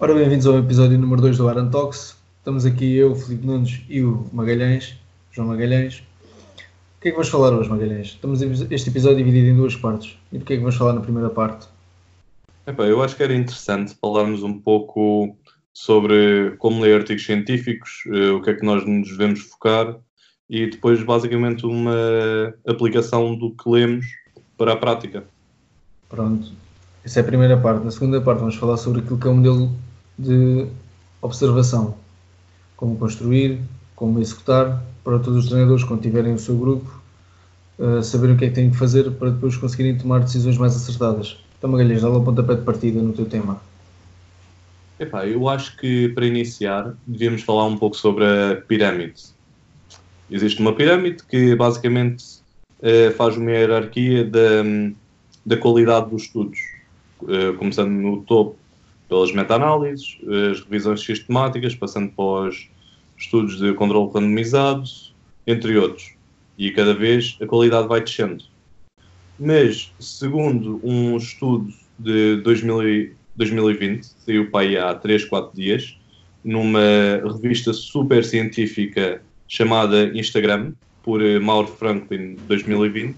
[0.00, 2.16] Ora, bem-vindos ao episódio número 2 do Aran Talks.
[2.38, 4.96] Estamos aqui eu, Filipe Nunes e o Magalhães,
[5.30, 5.98] João Magalhães.
[5.98, 8.06] O que é que vamos falar hoje, Magalhães?
[8.06, 10.16] Estamos este episódio dividido em duas partes.
[10.32, 11.66] E do que é que vamos falar na primeira parte?
[12.66, 15.36] Epá, eu acho que era interessante falarmos um pouco
[15.70, 19.98] sobre como ler artigos científicos, eh, o que é que nós nos devemos focar
[20.48, 24.06] e depois basicamente uma aplicação do que lemos
[24.56, 25.24] para a prática.
[26.08, 26.52] Pronto,
[27.04, 27.84] essa é a primeira parte.
[27.84, 29.72] Na segunda parte vamos falar sobre aquilo que é o modelo
[30.18, 30.66] de
[31.20, 31.96] observação.
[32.76, 33.60] Como construir,
[33.96, 37.02] como executar, para todos os treinadores, quando tiverem o seu grupo,
[37.78, 40.74] uh, saberem o que é que têm que fazer para depois conseguirem tomar decisões mais
[40.74, 41.38] acertadas.
[41.58, 43.60] Então, Magalhães, dá lá o pontapé de partida no teu tema.
[44.98, 49.33] Epá, eu acho que para iniciar devíamos falar um pouco sobre a pirâmide.
[50.30, 52.24] Existe uma pirâmide que basicamente
[52.80, 54.62] uh, faz uma hierarquia da,
[55.44, 56.58] da qualidade dos estudos,
[57.22, 58.56] uh, começando no topo
[59.08, 60.18] pelas meta-análises,
[60.50, 62.68] as revisões sistemáticas, passando pelos
[63.18, 64.84] estudos de controle randomizado,
[65.46, 66.14] entre outros.
[66.56, 68.44] E cada vez a qualidade vai descendo.
[69.38, 75.98] Mas, segundo um estudo de 2000, 2020, saiu para aí há 3, 4 dias,
[76.42, 76.80] numa
[77.42, 83.16] revista super científica chamada Instagram, por Mauro Franklin 2020,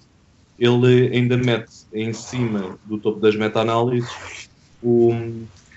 [0.59, 4.49] ele ainda mete em cima do topo das meta-análises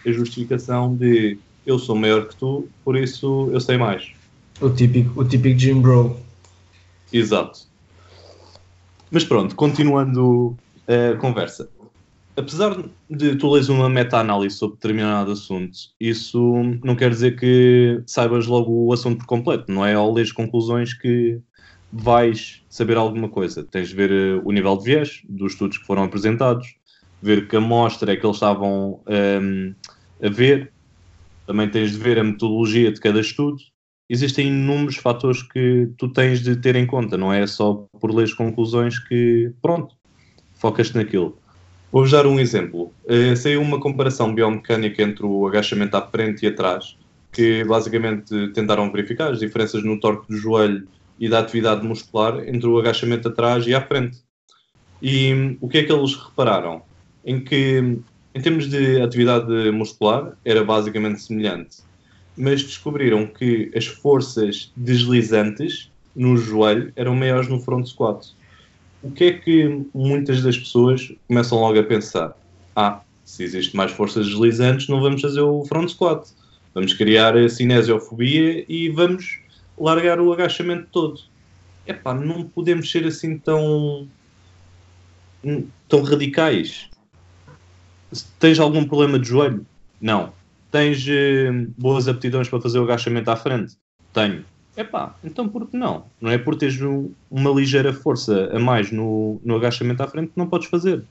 [0.06, 4.12] a justificação de eu sou maior que tu, por isso eu sei mais.
[4.62, 6.20] O típico, o típico Jim Bro.
[7.12, 7.68] Exato.
[9.12, 10.56] Mas pronto, continuando
[10.88, 11.70] a conversa.
[12.40, 12.74] Apesar
[13.10, 16.42] de tu leres uma meta-análise sobre determinado assunto, isso
[16.82, 19.66] não quer dizer que saibas logo o assunto por completo.
[19.68, 21.38] Não é ao ler conclusões que
[21.92, 23.66] vais saber alguma coisa.
[23.66, 26.66] Tens de ver eh, o nível de viés dos estudos que foram apresentados,
[27.22, 29.76] ver que amostra é que eles estavam um, ehm,
[30.24, 30.72] a ver,
[31.46, 33.58] também tens de ver a metodologia de cada estudo.
[34.10, 38.24] Existem inúmeros fatores que tu tens de ter em conta, não é só por ler
[38.24, 39.94] as conclusões que, pronto,
[40.54, 41.38] focas-te naquilo.
[41.92, 42.94] Vou-vos dar um exemplo.
[43.06, 46.98] Uh, saiu uma comparação biomecânica entre o agachamento à frente e atrás,
[47.32, 50.88] que basicamente tentaram verificar as diferenças no torque do joelho
[51.20, 54.20] e da atividade muscular entre o agachamento atrás e à frente.
[55.02, 56.82] E um, o que é que eles repararam?
[57.26, 58.00] Em que
[58.34, 61.78] em termos de atividade muscular, era basicamente semelhante,
[62.38, 68.34] mas descobriram que as forças deslizantes no joelho eram maiores no front squat.
[69.02, 72.36] O que é que muitas das pessoas começam logo a pensar?
[72.76, 76.28] Ah, se existe mais forças deslizantes, não vamos fazer o front squat.
[76.74, 79.40] Vamos criar a cinesiofobia e vamos
[79.78, 81.22] largar o agachamento todo.
[81.88, 84.08] Epá, não podemos ser assim tão,
[85.88, 86.90] tão radicais.
[88.40, 89.66] Tens algum problema de joelho?
[90.02, 90.34] Não.
[90.72, 93.76] Tens uh, boas aptidões para fazer o agachamento à frente?
[94.14, 94.46] Tenho.
[94.80, 96.06] Epá, então por que não?
[96.22, 96.80] Não é por teres
[97.30, 101.04] uma ligeira força a mais no, no agachamento à frente que não podes fazer.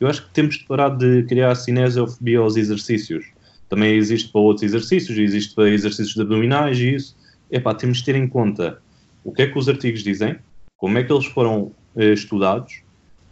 [0.00, 3.26] Eu acho que temos de parar de criar cinesiofobia aos exercícios.
[3.68, 7.14] Também existe para outros exercícios, existe para exercícios abdominais e isso.
[7.50, 8.80] Epá, temos de ter em conta
[9.22, 10.38] o que é que os artigos dizem,
[10.78, 12.80] como é que eles foram eh, estudados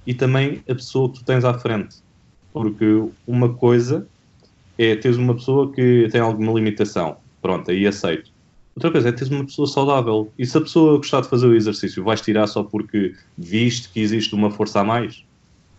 [0.07, 1.97] e também a pessoa que tu tens à frente.
[2.53, 4.07] Porque uma coisa
[4.77, 7.17] é teres uma pessoa que tem alguma limitação.
[7.41, 8.37] Pronto, aí aceito.
[8.79, 10.33] Outra coisa é teres uma pessoa saudável.
[10.39, 13.99] E se a pessoa gostar de fazer o exercício, vais tirar só porque viste que
[13.99, 15.25] existe uma força a mais?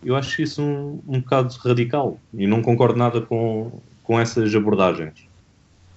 [0.04, 5.14] Eu acho isso um, um bocado radical e não concordo nada com, com essas abordagens.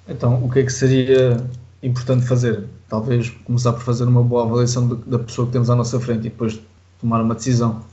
[0.07, 1.45] Então, o que é que seria
[1.83, 2.63] importante fazer?
[2.87, 6.29] Talvez começar por fazer uma boa avaliação da pessoa que temos à nossa frente e
[6.29, 6.57] depois
[7.01, 7.83] tomar uma decisão.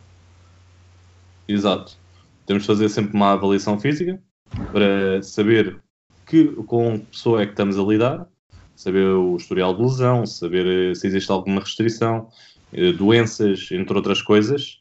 [1.48, 1.98] Exato.
[2.46, 4.22] Temos de fazer sempre uma avaliação física
[4.70, 5.80] para saber
[6.26, 8.29] que, com que pessoa é que estamos a lidar,
[8.80, 12.28] saber o historial de lesão, saber eh, se existe alguma restrição,
[12.72, 14.80] eh, doenças, entre outras coisas,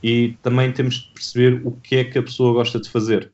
[0.00, 3.32] e também temos de perceber o que é que a pessoa gosta de fazer.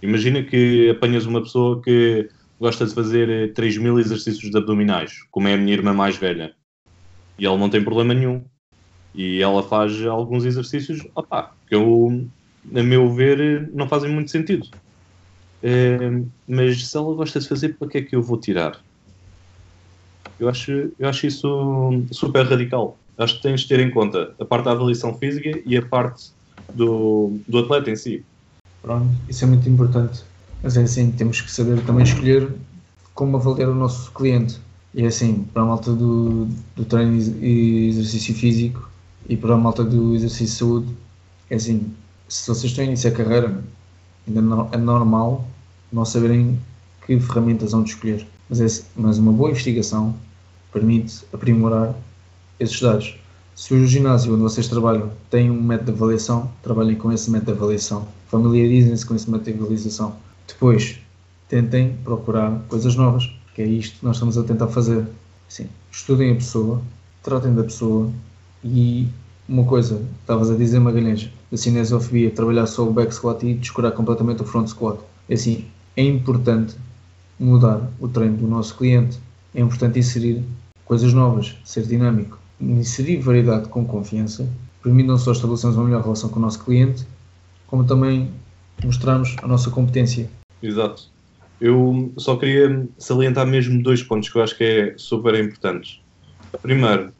[0.00, 2.28] Imagina que apanhas uma pessoa que
[2.60, 6.16] gosta de fazer 3 eh, mil exercícios de abdominais, como é a minha irmã mais
[6.16, 6.54] velha,
[7.36, 8.44] e ela não tem problema nenhum.
[9.12, 12.28] E ela faz alguns exercícios, opá, que eu,
[12.76, 14.68] a meu ver, não fazem muito sentido.
[16.46, 18.80] Mas se ela gosta de fazer, para que é que eu vou tirar?
[20.38, 22.98] Eu acho, eu acho isso super radical.
[23.16, 26.30] Acho que tens de ter em conta a parte da avaliação física e a parte
[26.74, 28.24] do, do atleta em si.
[28.80, 30.24] Pronto, isso é muito importante.
[30.62, 32.52] Mas é assim, temos que saber também escolher
[33.14, 34.58] como avaliar o nosso cliente.
[34.94, 38.90] E é assim, para a malta do, do treino e exercício físico
[39.28, 40.96] e para a malta do exercício de saúde,
[41.50, 41.92] é assim,
[42.28, 43.62] se vocês estão a iniciar a carreira,
[44.26, 45.46] ainda não, é normal
[45.92, 46.58] não saberem
[47.06, 48.26] que ferramentas vão escolher.
[48.48, 50.14] Mas, mas uma boa investigação
[50.72, 51.94] permite aprimorar
[52.58, 53.16] esses dados.
[53.54, 57.52] Se o ginásio onde vocês trabalham tem um método de avaliação, trabalhem com esse método
[57.52, 58.08] de avaliação.
[58.28, 60.16] Familiarizem-se com esse método de avaliação.
[60.48, 60.98] Depois,
[61.48, 65.06] tentem procurar coisas novas, que é isto que nós estamos a tentar fazer.
[65.48, 66.80] Sim, estudem a pessoa,
[67.22, 68.10] tratem da pessoa
[68.64, 69.06] e
[69.48, 73.92] uma coisa, estavas a dizer Magalhães, da cinesiofobia, trabalhar só o back squat e descurar
[73.92, 74.98] completamente o front squat.
[75.28, 76.74] É assim, é importante
[77.38, 79.18] mudar o treino do nosso cliente.
[79.54, 80.42] É importante inserir
[80.86, 82.38] coisas novas, ser dinâmico.
[82.58, 84.48] Inserir variedade com confiança
[84.82, 87.06] permite não só estabelecermos uma melhor relação com o nosso cliente,
[87.66, 88.30] como também
[88.82, 90.30] mostrarmos a nossa competência.
[90.62, 91.10] Exato.
[91.60, 96.00] Eu só queria salientar mesmo dois pontos que eu acho que é super importantes.
[96.62, 97.12] Primeiro,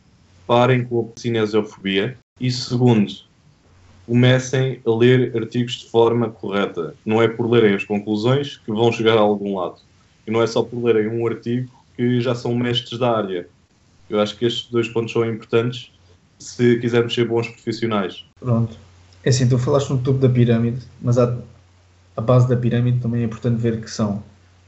[0.47, 2.17] parem com a cinesiofobia.
[2.41, 3.13] E segundo,
[4.07, 6.95] comecem a ler artigos de forma correta.
[7.05, 9.77] Não é por lerem as conclusões que vão chegar a algum lado.
[10.27, 13.49] E não é só por lerem um artigo que já são mestres da área.
[14.09, 15.91] Eu acho que estes dois pontos são importantes
[16.39, 18.25] se quisermos ser bons profissionais.
[18.41, 18.77] Pronto.
[19.25, 21.39] É assim, tu falaste no topo da pirâmide, mas a,
[22.17, 24.23] a base da pirâmide também é importante ver que são,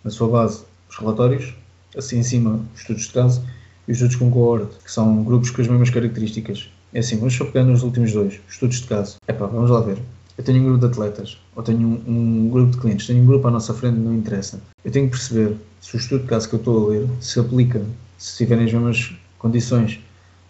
[0.04, 1.52] na sua base, os relatórios,
[1.96, 3.44] assim em cima, os estudos de caso
[3.88, 6.70] e os estudos com coorte, que são grupos com as mesmas características.
[6.94, 9.16] É assim, vamos só pegar nos últimos dois, estudos de caso.
[9.26, 9.98] Epá, vamos lá ver.
[10.38, 13.26] Eu tenho um grupo de atletas, ou tenho um, um, grupo de clientes, tenho um
[13.26, 14.60] grupo à nossa frente, não interessa.
[14.84, 17.40] Eu tenho que perceber se o estudo de caso que eu estou a ler se
[17.40, 17.82] aplica,
[18.16, 19.98] se tiverem as mesmas condições.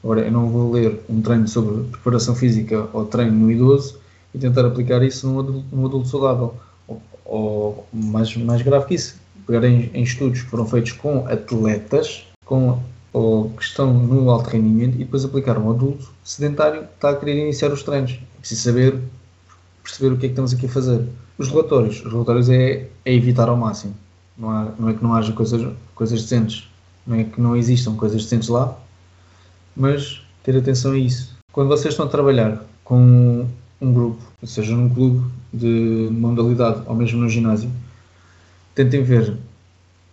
[0.02, 3.98] Agora, eu não vou ler um treino sobre preparação física ou treino no idoso
[4.34, 6.54] e tentar aplicar isso num adulto, num adulto saudável.
[6.86, 9.16] Ou, ou, mais, mais grave que isso,
[9.46, 12.82] pegar em, em estudos que foram feitos com atletas, com
[13.14, 17.16] ou que estão no alto rendimento e depois aplicar um adulto sedentário que está a
[17.16, 18.10] querer iniciar os treinos.
[18.10, 18.98] É preciso saber,
[19.84, 21.06] perceber o que é que estamos aqui a fazer.
[21.38, 22.04] Os relatórios.
[22.04, 23.94] Os relatórios é, é evitar ao máximo.
[24.36, 25.64] Não, há, não é que não haja coisas,
[25.94, 26.68] coisas decentes.
[27.06, 28.76] Não é que não existam coisas decentes lá,
[29.76, 31.36] mas ter atenção a isso.
[31.52, 33.46] Quando vocês estão a trabalhar com
[33.80, 37.70] um grupo, seja num clube de modalidade ou mesmo no ginásio,
[38.74, 39.36] tentem ver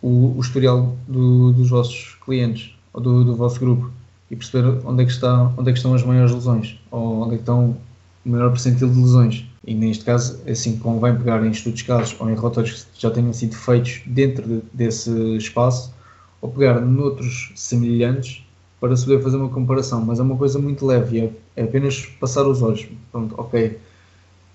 [0.03, 3.91] o, o historial do, dos vossos clientes do, do vosso grupo
[4.29, 7.33] e perceber onde é, que está, onde é que estão as maiores lesões ou onde
[7.33, 7.77] é que estão
[8.25, 9.45] o maior percentil de lesões.
[9.65, 13.01] E neste caso, é assim, convém pegar em estudos de casos ou em relatórios que
[13.01, 15.93] já tenham sido feitos dentro de, desse espaço
[16.41, 18.43] ou pegar noutros semelhantes
[18.79, 20.03] para se poder fazer uma comparação.
[20.03, 22.87] Mas é uma coisa muito leve, é, é apenas passar os olhos.
[23.11, 23.77] Pronto, ok,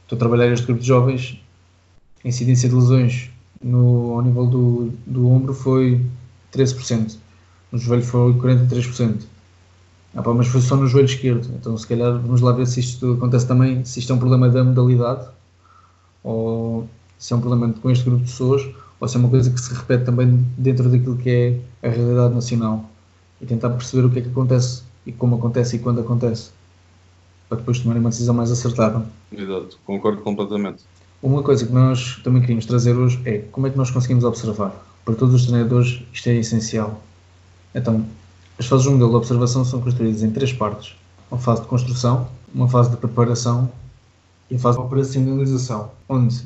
[0.03, 1.41] estou a trabalhar este grupo de jovens,
[2.25, 3.31] a incidência de lesões
[3.63, 6.05] no, ao nível do, do ombro foi
[6.53, 7.19] 13%
[7.71, 9.23] no joelho foi 43%.
[10.15, 11.47] Ah, pá, mas foi só no joelho esquerdo.
[11.55, 14.49] Então, se calhar, vamos lá ver se isto acontece também, se isto é um problema
[14.49, 15.29] da modalidade,
[16.25, 18.67] ou se é um problema com este grupo de pessoas,
[18.99, 21.31] ou se é uma coisa que se repete também dentro daquilo que
[21.83, 22.89] é a realidade nacional.
[23.43, 26.51] E tentar perceber o que é que acontece, e como acontece e quando acontece,
[27.49, 29.05] para depois tomarem uma decisão mais acertada.
[29.31, 30.83] Exato, concordo completamente.
[31.23, 34.75] Uma coisa que nós também queríamos trazer hoje é como é que nós conseguimos observar.
[35.05, 37.03] Para todos os treinadores, isto é essencial
[37.77, 38.07] então,
[38.59, 40.97] as fases do modelo de observação são construídas em três partes:
[41.31, 43.71] uma fase de construção, uma fase de preparação
[44.51, 45.91] e a fase de operacionalização.
[46.09, 46.43] Onde,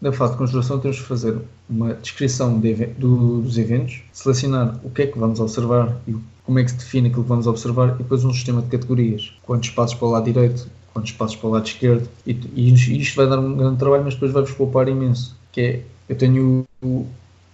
[0.00, 1.36] na fase de construção, temos que fazer
[1.68, 6.58] uma descrição de, do, dos eventos, selecionar o que é que vamos observar e como
[6.58, 9.32] é que se define aquilo que vamos observar e depois um sistema de categorias.
[9.42, 12.08] Quantos passos para o lado direito, quantos passos para o lado esquerdo.
[12.24, 15.36] E, e isto vai dar um grande trabalho, mas depois vai-vos poupar imenso.
[15.50, 17.06] Que é, eu tenho o,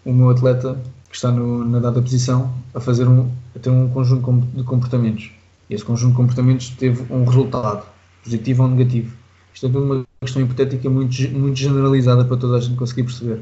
[0.04, 0.78] o meu atleta
[1.16, 5.32] que está no, na dada posição a fazer um, a ter um conjunto de comportamentos.
[5.70, 7.86] E esse conjunto de comportamentos teve um resultado,
[8.22, 9.16] positivo ou negativo.
[9.54, 13.40] Isto é uma questão hipotética muito, muito generalizada para toda a gente conseguir perceber.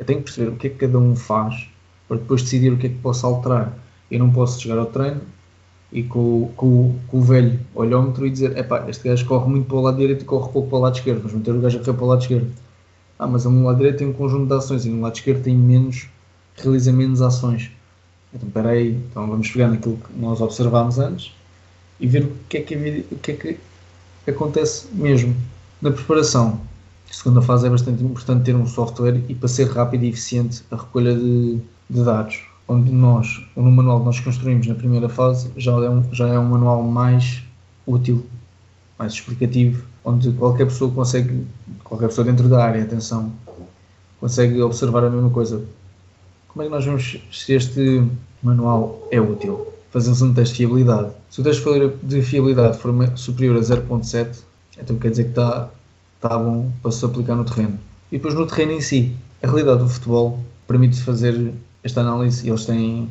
[0.00, 1.68] Eu tenho que perceber o que é que cada um faz
[2.08, 3.72] para depois decidir o que é que posso alterar.
[4.10, 5.20] Eu não posso chegar ao treino
[5.92, 9.76] e com, com, com o velho olhómetro e dizer: epá, este gajo corre muito para
[9.76, 11.80] o lado direito e corre pouco para o lado esquerdo, vamos meter o gajo a
[11.80, 12.50] correr para o lado esquerdo.
[13.16, 15.54] Ah, mas no lado direito tem um conjunto de ações e no lado esquerdo tem
[15.54, 16.08] menos
[16.62, 17.70] realiza menos ações.
[18.32, 21.32] Então, espera aí, então vamos pegar naquilo que nós observámos antes
[21.98, 23.58] e ver o que é que, o que, é que
[24.28, 25.34] acontece mesmo.
[25.82, 26.60] Na preparação,
[27.10, 30.62] a segunda fase é bastante importante ter um software e para ser rápido e eficiente
[30.70, 32.40] a recolha de, de dados.
[32.68, 36.38] Onde nós, no manual que nós construímos na primeira fase, já é um, já é
[36.38, 37.42] um manual mais
[37.84, 38.24] útil,
[38.96, 41.44] mais explicativo, onde qualquer pessoa consegue,
[41.82, 43.32] qualquer pessoa dentro da área, atenção,
[44.20, 45.64] consegue observar a mesma coisa
[46.52, 48.04] como é que nós vemos se este
[48.42, 49.68] manual é útil?
[49.92, 51.12] Fazemos um teste de fiabilidade.
[51.30, 51.62] Se o teste
[52.02, 54.40] de fiabilidade for superior a 0.7,
[54.78, 55.70] então quer dizer que está,
[56.16, 57.78] está bom para se aplicar no terreno.
[58.10, 61.52] E depois no terreno em si, a realidade do futebol permite fazer
[61.84, 63.08] esta análise e eles têm,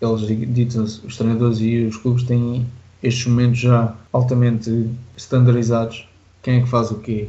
[0.00, 2.66] eles ditos, os treinadores e os clubes têm
[3.02, 6.06] estes momentos já altamente standardizados.
[6.42, 7.28] Quem é que faz o quê?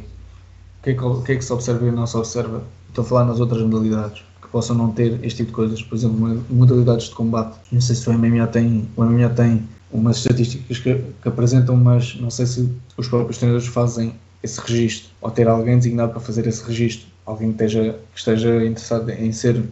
[0.80, 2.62] O que é que, o que, é que se observa e não se observa?
[2.88, 6.44] Estou a falar nas outras modalidades possam não ter este tipo de coisas, por exemplo,
[6.50, 7.58] modalidades de combate.
[7.70, 12.16] Não sei se o MMA tem, o MMA tem umas estatísticas que, que apresentam, mas
[12.20, 16.46] não sei se os próprios treinadores fazem esse registro ou ter alguém designado para fazer
[16.46, 17.06] esse registro.
[17.26, 19.62] Alguém que esteja, que esteja interessado em ser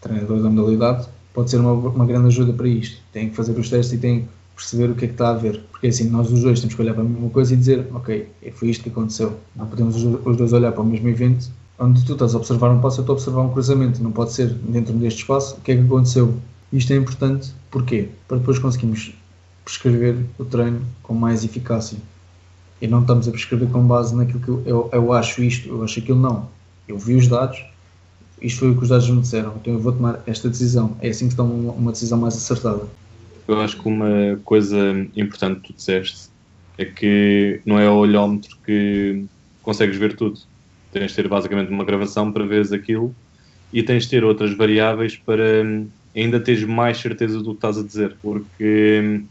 [0.00, 3.00] treinador da modalidade pode ser uma, uma grande ajuda para isto.
[3.12, 5.34] Tem que fazer os testes e tem que perceber o que é que está a
[5.34, 5.62] ver.
[5.70, 8.28] Porque assim, nós os dois temos que olhar para a mesma coisa e dizer, ok,
[8.52, 9.36] foi isto que aconteceu.
[9.56, 12.80] Não podemos os dois olhar para o mesmo evento onde tu estás a observar um
[12.80, 14.02] passo, eu estou a observar um cruzamento.
[14.02, 16.36] Não pode ser dentro deste espaço o que é que aconteceu.
[16.70, 18.08] Isto é importante, porquê?
[18.28, 19.12] Para depois conseguirmos
[19.64, 21.98] prescrever o treino com mais eficácia.
[22.80, 25.98] E não estamos a prescrever com base naquilo que eu, eu, acho isto, eu acho
[25.98, 26.48] aquilo não.
[26.86, 27.64] Eu vi os dados,
[28.40, 30.96] isto foi o que os dados me disseram, então eu vou tomar esta decisão.
[31.00, 32.86] É assim que toma uma, uma decisão mais acertada.
[33.48, 36.30] Eu acho que uma coisa importante que tu disseste
[36.78, 39.24] é que não é o olhómetro que
[39.62, 40.40] consegues ver tudo.
[40.92, 43.14] Tens de ter basicamente uma gravação para veres aquilo
[43.72, 47.78] e tens de ter outras variáveis para hum, ainda teres mais certeza do que estás
[47.78, 48.16] a dizer.
[48.20, 49.26] Porque, hum,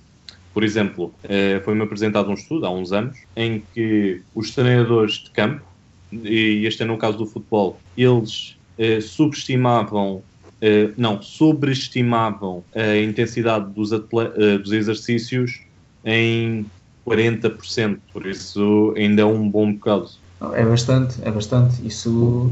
[0.53, 5.31] por exemplo, eh, foi-me apresentado um estudo há uns anos em que os treinadores de
[5.31, 5.65] campo,
[6.11, 10.23] e este é no caso do futebol, eles eh, subestimavam
[10.61, 15.61] Uh, não, sobreestimavam a intensidade dos, dos exercícios
[16.03, 16.69] em
[17.07, 20.09] 40%, por isso ainda é um bom bocado.
[20.53, 21.85] É bastante, é bastante.
[21.85, 22.51] Isso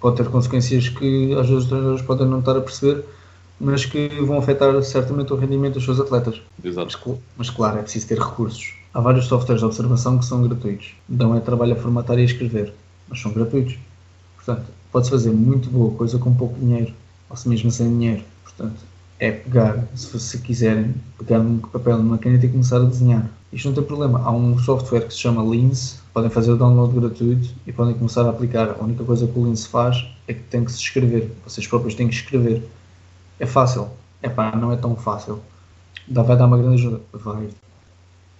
[0.00, 3.04] pode ter consequências que às vezes os treinadores podem não estar a perceber,
[3.60, 6.40] mas que vão afetar certamente o rendimento dos seus atletas.
[6.62, 7.18] Exato.
[7.36, 8.74] Mas, claro, é preciso ter recursos.
[8.94, 10.94] Há vários softwares de observação que são gratuitos.
[11.08, 12.72] Dão é trabalho a formatar e a escrever,
[13.08, 13.76] mas são gratuitos.
[14.36, 16.92] Portanto, pode-se fazer muito boa coisa com pouco dinheiro,
[17.28, 18.22] ou se mesmo sem dinheiro.
[18.44, 18.80] Portanto,
[19.20, 23.28] é pegar, se, se quiserem, pegar um papel numa caneta e começar a desenhar.
[23.52, 24.20] Isto não tem problema.
[24.20, 28.22] Há um software que se chama Lens, podem fazer o download gratuito e podem começar
[28.22, 28.70] a aplicar.
[28.70, 31.30] A única coisa que o Lens faz é que tem que se escrever.
[31.46, 32.60] Vocês próprios têm que escrever.
[33.38, 33.88] É fácil.
[34.20, 35.40] É pá, não é tão fácil.
[36.08, 37.00] Dá, vai dar uma grande ajuda.
[37.12, 37.50] Vai.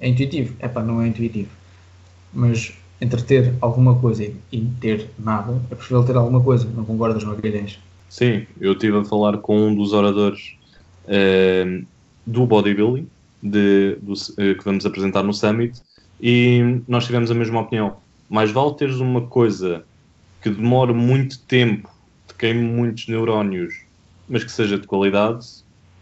[0.01, 0.57] É intuitivo.
[0.59, 1.51] É pá, não é intuitivo.
[2.35, 6.69] Mas entre ter alguma coisa e ter nada, é preferível ter alguma coisa.
[6.75, 7.79] Não concordas, Magalhães?
[8.09, 10.57] Sim, eu estive a falar com um dos oradores
[11.05, 11.87] uh,
[12.27, 13.07] do bodybuilding
[13.41, 15.81] de, do, uh, que vamos apresentar no Summit
[16.21, 17.97] e nós tivemos a mesma opinião.
[18.29, 19.85] Mais vale teres uma coisa
[20.43, 21.89] que demore muito tempo,
[22.29, 23.83] que queime muitos neurónios,
[24.29, 25.47] mas que seja de qualidade,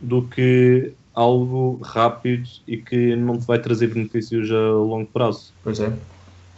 [0.01, 5.53] do que algo rápido e que não te vai trazer benefícios a longo prazo.
[5.63, 5.93] Pois é,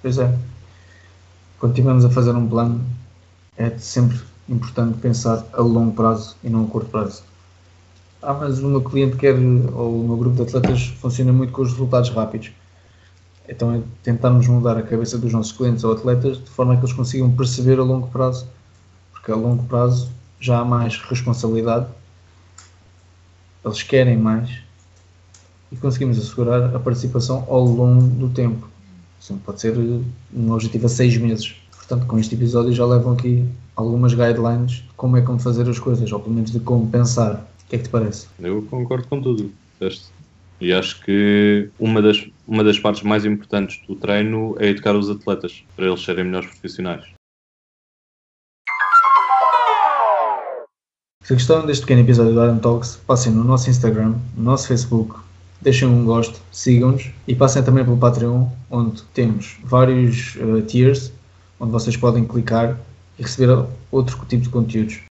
[0.02, 0.36] pois é.
[1.60, 2.84] Quando estivermos a fazer um plano,
[3.56, 7.22] é sempre importante pensar a longo prazo e não a curto prazo.
[8.20, 11.62] Ah, mas o meu cliente quer, ou o meu grupo de atletas funciona muito com
[11.62, 12.50] os resultados rápidos.
[13.48, 17.30] Então tentarmos mudar a cabeça dos nossos clientes ou atletas de forma que eles consigam
[17.30, 18.46] perceber a longo prazo,
[19.12, 21.86] porque a longo prazo já há mais responsabilidade,
[23.64, 24.60] eles querem mais
[25.72, 28.68] e conseguimos assegurar a participação ao longo do tempo.
[29.20, 31.56] Assim, pode ser um objetivo a seis meses.
[31.72, 35.78] Portanto, com este episódio já levam aqui algumas guidelines de como é como fazer as
[35.78, 37.46] coisas, ou pelo menos de como pensar.
[37.64, 38.26] O que é que te parece?
[38.38, 39.50] Eu concordo com tudo.
[40.60, 45.08] E acho que uma das, uma das partes mais importantes do treino é educar os
[45.08, 47.04] atletas para eles serem melhores profissionais.
[51.22, 55.14] Se gostaram deste pequeno episódio do Iron Talks, passem no nosso Instagram, no nosso Facebook,
[55.60, 61.12] deixem um gosto, sigam-nos e passem também pelo Patreon, onde temos vários uh, tiers,
[61.60, 62.78] onde vocês podem clicar
[63.18, 65.07] e receber outro tipo de conteúdos.